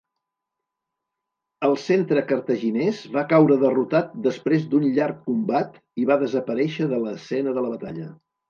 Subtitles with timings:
[1.67, 7.59] El centre cartaginès va caure derrotat després d'un llarg combat i va desaparèixer de l'escena
[7.61, 8.13] de la batalla.